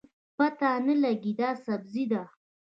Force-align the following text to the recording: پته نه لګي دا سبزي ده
پته 0.37 0.69
نه 0.85 0.95
لګي 1.03 1.33
دا 1.39 1.49
سبزي 1.65 2.03
ده 2.11 2.23